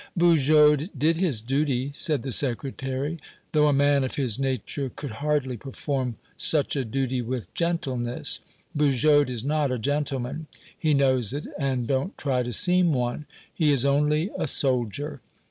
[0.17, 3.19] "Bugeaud did his duty," said the Secretary,
[3.51, 8.39] "though a man of his nature could hardly perform such a duty with gentleness.
[8.75, 13.27] Bugeaud is not a gentleman; he knows it, and don't try to seem one.
[13.53, 15.21] He is only a soldier.